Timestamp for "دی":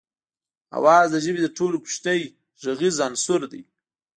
3.51-3.61